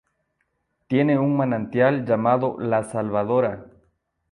Tiene 0.87 1.19
un 1.19 1.37
manantial 1.37 2.05
llamado 2.07 2.57
La 2.59 2.83
Salvadora. 2.83 3.67